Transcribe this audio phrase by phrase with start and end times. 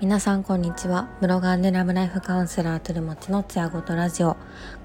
[0.00, 1.10] 皆さんこんにちは。
[1.20, 4.38] ブロガーでラブライフカウンセラーとるもちのつやごとラジオ。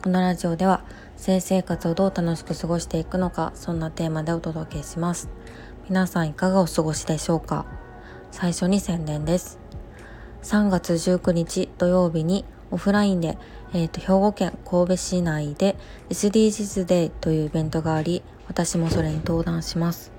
[0.04, 0.84] このラジオでは
[1.16, 5.30] 性生活をどう楽しく過ごしていくのかそんなテーマでお届けします。
[5.88, 7.66] 皆さんいかがお過ごしでしょうか。
[8.32, 9.58] 最初に宣伝です。
[10.44, 13.38] 3月19日土曜日にオフラインで、
[13.74, 15.78] えーと、兵庫県神戸市内で
[16.10, 18.22] SDGs Day というイベントがあり
[18.52, 20.12] 私もそれに登壇します。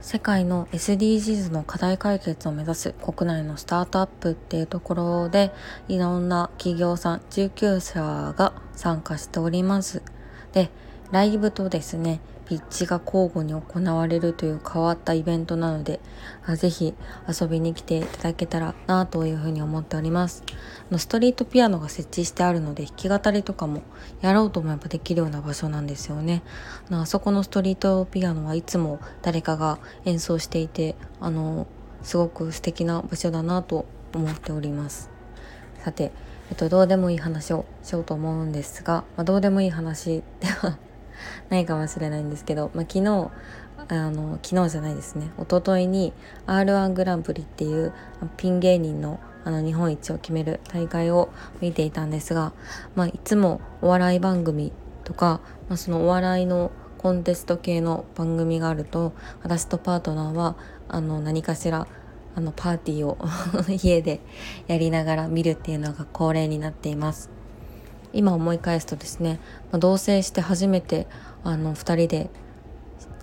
[0.00, 5.52] 世界の SDGs の課題解決を目指す国内のスタートアップっていうところで
[5.86, 10.02] いろんな企業さん19社が参加しております。
[10.52, 10.70] で
[11.12, 16.00] ライブとですねピッチが交互に行われるという変わったイベントなので
[16.56, 16.94] ぜひ
[17.28, 20.42] 遊びに来ていただけたらなというふうに思っております。
[20.96, 23.82] ストリートピアノが設置してあるので弾き語りとかも
[24.20, 26.42] やろうと思えばできるような場所なんですよね。
[26.90, 31.68] あそこのストリートピアノはいつも誰かが演奏していてあの
[32.02, 35.08] すごく素敵な場所だなと思っております。
[35.84, 36.10] さて
[36.50, 40.78] えっと、どうでもいい話をしようと思うんですが、まあ、どうでもいい話では
[41.48, 43.30] ないかもしれないんですけど、まあ、昨日
[43.88, 46.12] あの昨日じゃないですね一昨日に
[46.46, 47.92] r 1グランプリっていう
[48.36, 51.30] ピン芸人のあの日本一を決める大会を
[51.62, 52.52] 見ていたんですが、
[52.94, 54.70] まあ、いつもお笑い番組
[55.04, 60.56] とか、まあ、そのお笑いのコンテスト系の番組があると私とパートナーは
[60.88, 61.88] あの何かしら
[62.34, 63.16] あのパーティーを
[63.82, 64.20] 家で
[64.66, 67.39] やりながら見るっていうのが恒例になっています。
[68.12, 71.06] 今思い返すとですね、まあ、同棲して初めて
[71.44, 72.30] あの2人で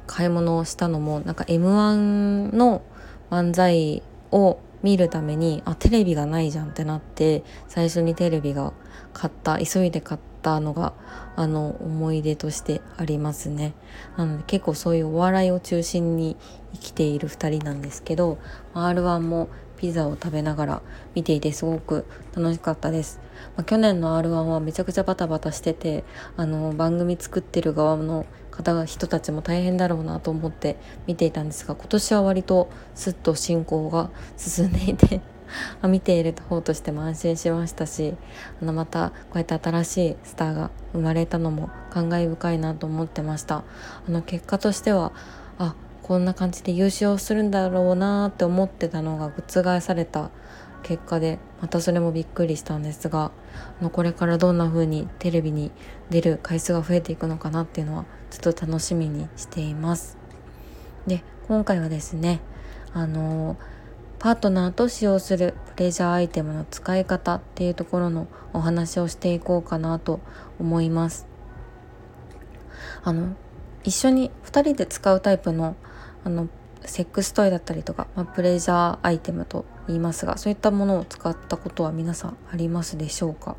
[0.07, 2.81] 買い物をしたのもなんか m 1の
[3.29, 8.73] 漫才を見るためにあテレビがないじゃんってなって最初にテレビが
[9.13, 10.93] 買った急いで買ったのが
[11.35, 13.73] あの思い出としてありますね。
[14.15, 16.37] なので結構そういうお笑いを中心に
[16.73, 18.37] 生きている2人なんですけど
[18.73, 20.81] r 1もピザを食べながら
[21.15, 23.19] 見ていてすごく楽しかったです、
[23.55, 26.03] まあ、去年の r 1はめちゃくちゃバタバタしてて
[26.35, 35.21] あの番組作ってる側の方が人たちも大変だろうなと思って見ていたんですが今年は割とすっと進行が進んでいて
[35.87, 38.15] 見ている方としても安心しましたし
[38.61, 43.63] あのまたこうやって新しいスターが生まれたのも感慨深いなと思ってました。
[44.07, 45.11] あの結果としては
[45.57, 45.75] あ
[46.07, 50.29] こんな感じで優勝するんだろうなって思ってたのが覆された
[50.81, 53.31] 結果でまたそれもびっくりしたんですが
[53.91, 55.71] これからどんな風にテレビに
[56.09, 60.17] 出る回数が増えていくのかなっていうのはちょっと楽しみにしています。
[61.07, 62.39] で今回はですね
[62.93, 63.57] あの
[64.19, 70.21] パートナーと使用するプレジャーアイテムの使い方っていうところのお話をしていこうかなと
[70.57, 71.27] 思います。
[73.03, 73.35] あの
[73.83, 75.75] 一緒に2人で使うタイプの
[76.23, 76.47] あの
[76.85, 83.55] セックストイだったりとか、まあ、プレジャーアイテムと言いますがそういったものを使ったことは皆さんありますでしょうか？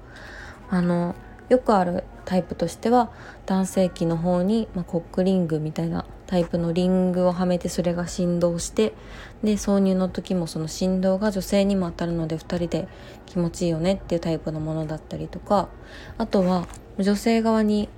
[0.70, 1.14] あの
[1.48, 3.10] よくあるタイプとしては
[3.46, 8.92] 男性器の方に、まあ、コックリングみたいなタイプのリングをはめてそれが振動して
[9.42, 12.86] で挿入の時もその振動が女性にも当たるので2人で
[13.24, 15.70] 気持ちいいよねっていうタイプのものだったりとか
[16.18, 16.66] あとは
[16.98, 17.88] 女性側に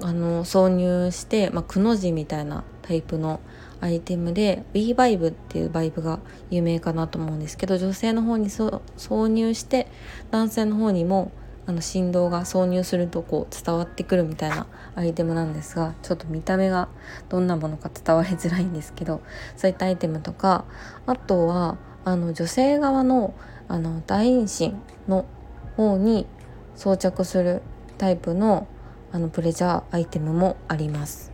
[0.00, 3.40] あの挿入して、まあ、くの字みたいなタイプの
[3.80, 6.20] アイテムで B バイブっていうバイブが
[6.50, 9.86] 有名かなと思うんですけど女性の方に挿入して
[10.30, 11.32] 男性の方にも
[11.66, 16.88] あの振動が挿入するとこう伝わってくるみたいなアイテムなんですがちょっと見た目が
[17.28, 19.20] どんなものか伝わりづらいんですけど
[19.56, 20.64] そういったアイテムとか
[21.06, 23.34] あとはあの女性側の
[23.68, 24.76] あの大陰唇
[25.08, 25.26] の
[25.76, 26.26] 方に
[26.76, 27.62] 装着する
[27.98, 28.68] タイプの
[29.16, 31.32] あのプレジャーアイテムもあります。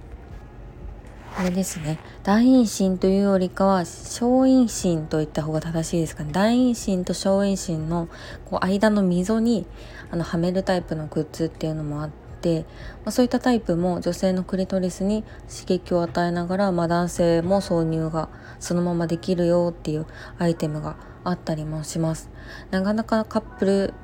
[1.37, 1.99] あれですね。
[2.23, 6.31] 大陰唇というよりかは小陰唇といった方が正しいですかね。
[6.33, 8.09] 大陰唇と小陰唇の
[8.45, 9.67] こう間の溝に
[10.13, 12.11] あのはめるタイプのグッズっていうのもあっ
[12.41, 12.67] て、ま
[13.07, 18.29] あ、そういったタイプも女性のクリトリスに刺激を与えながら、まあ、男性も挿入が
[18.61, 20.07] そのままできるよっていう
[20.39, 22.31] アイテムがあったりもします。
[22.71, 23.95] なかなかカップル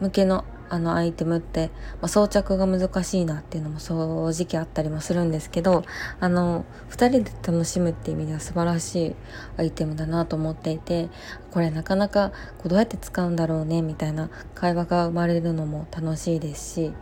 [0.00, 1.70] 向けのあのアイテムって、
[2.00, 3.94] まあ、装着が難しいなっていうのも正
[4.28, 5.84] 直あったりもするんですけど
[6.20, 9.14] あの2人で楽しむっていう意味では素晴らしい
[9.56, 11.08] アイテムだなと思っていて
[11.50, 16.92] これなかなかこうどうやって使うんだろうねみたいな会話が生まれるのも楽しいですし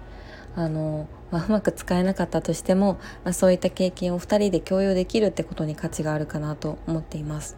[0.57, 7.57] あの、まあ、うまく使えなかったとしても、まあ、そういった経験を2人で共有できるってことに価値があるかなと思っています。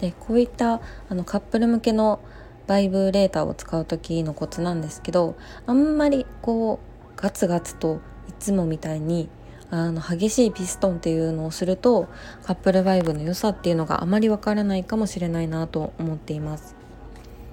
[0.00, 2.20] でこういったあのカップル向けの
[2.66, 9.28] バイブレーターを使う時のコツなんですけどあんまりこうガツガツといつもみたいに
[9.70, 12.08] あの激しいピストンっていうのをすると
[12.44, 16.76] カップルバイブの良さっていうのがあまりわからないかもしれないなと思っています。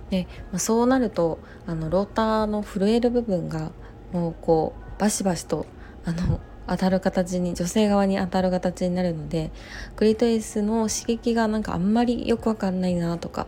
[0.10, 3.72] で、まあ、そうなるとあのローターの震える部分が
[4.12, 5.66] もうこうバシバシと
[6.06, 9.52] あの当たる形に女性側に当たる形になるので
[9.96, 13.48] クリトリスの刺激がなんかあんまりよくわかんないなとか、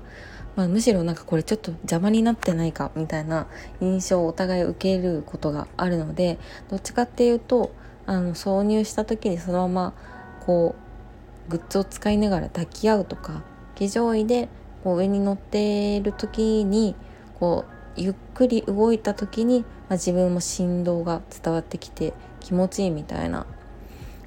[0.55, 3.47] まあ、むしろなんかこれちょっと邪魔になってないかみたいな
[3.81, 6.37] 印象をお互い受けることがあるので
[6.69, 7.73] どっちかっていうと
[8.05, 9.93] あの挿入した時にそのまま
[10.45, 10.75] こ
[11.47, 13.43] うグッズを使いながら抱き合うとか
[13.75, 14.49] 騎乗位で
[14.83, 16.95] こう上に乗っている時に
[17.39, 23.45] こうゆっくり動いた時に、まあ、自分も振動が伝わってきて気持ちいいみたいな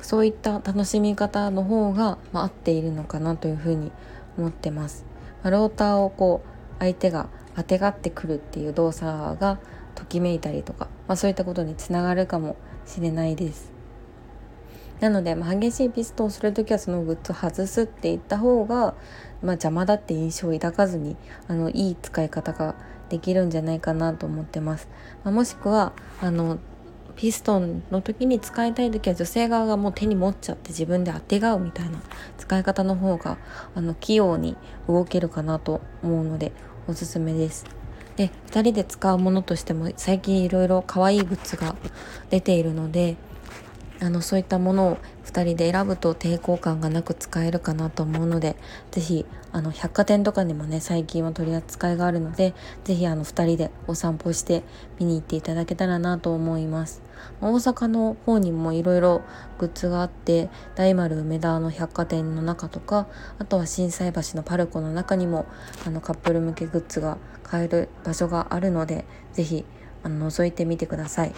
[0.02, 3.90] そういった楽しみ方の方が、まあ、合っているのかなというふうに
[4.38, 5.15] 思ってます。
[5.42, 6.48] ま、ローターをこう
[6.78, 9.58] 相手があてがってくるっていう動作が
[9.94, 13.72] ときめいたりとか、まあ、そういったことにつながるかもしれないです。
[15.00, 18.94] なので、まあ、激しいピストンをする時はそのグッズ外すって言った方が、
[19.42, 21.16] まあ、邪魔だって印象を抱かずに
[21.48, 22.74] あのいい使い方が
[23.08, 24.88] できるんじゃないかなと思ってます。
[25.22, 26.58] まあ、もしくはあの
[27.16, 31.98] ピストンの時に使いたい時は女性側がもう手に持っちゃって自分であてがうみたいな
[32.36, 33.38] 使い方の方が
[33.74, 36.52] あの器用に動けるかなと思うので
[36.86, 37.64] おすすめです。
[38.16, 41.74] で2人で使うものとしても最近いろいろ可愛いグッズが
[42.30, 43.16] 出ているので
[44.00, 48.56] あのそういったものを2人で選ぶと抵抗感がなく使えるかなと思うので
[48.90, 52.54] 是非あの百貨店とかにもね最近は取り扱いがあるので
[52.84, 54.62] 是非あの2人でお散歩して
[54.98, 57.05] 見に行っていただけたらなと思います
[57.40, 59.22] 大阪の方にもいろいろ
[59.58, 63.06] グッズがあって大丸梅田の百貨店の中とか
[63.38, 65.46] あとは心斎橋のパルコの中にも
[65.86, 69.64] あのカップル向けグッズが買える場所があるので是非
[70.04, 71.32] の覗いてみてください。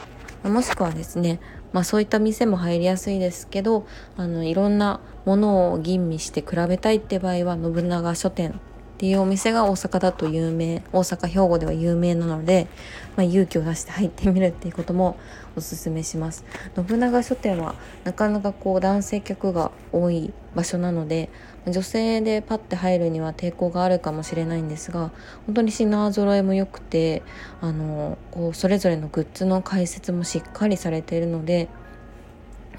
[0.44, 1.40] もしくはですね
[1.72, 3.86] まあそういった店も入りやすいですけど
[4.16, 8.60] あのいろんなものを吟味して比べたいって場合は信長書店
[8.98, 12.66] っていうお店が大阪だと有名大阪兵庫では有名なので、
[13.14, 15.16] まあ、勇気を出して入ってみるっていうことも
[15.54, 16.44] おすすめします。
[16.74, 21.30] 信長書店はなかなかこう男性客が多い場所なので
[21.64, 25.12] 女性でパッて入るには抵抗があるかもしれないんですが
[25.46, 27.22] 本当に品揃えも良くて
[27.60, 31.68] あのこうそれぞれのグッズの解説もしっかりされているので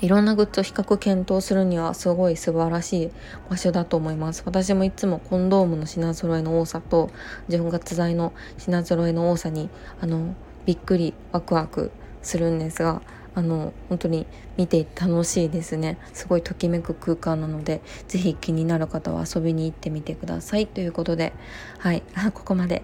[0.02, 3.12] いろんなグッズを比較検討するにはすごい素晴らしい
[3.50, 4.44] 場所だと思います。
[4.46, 7.10] 私もいつもコンドームの品揃えの多さと
[7.50, 9.70] 純活剤の品揃えの多さに
[10.00, 10.36] あの
[10.66, 11.92] びっくりワクワク
[12.22, 13.02] するんですが
[13.36, 14.26] あの本当に
[14.58, 15.98] 見ていて楽しいですね。
[16.14, 20.68] すごいときめく空間なので是非気になる方は遊びに行ってみてください。
[20.68, 21.34] ということで
[21.78, 22.04] はい。
[22.34, 22.84] ここまで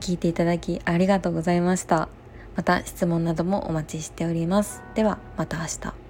[0.00, 2.08] 聞いていただきありがとうございました。
[2.56, 4.82] また質問などもお待ちしております。
[4.94, 6.03] ではまた明日。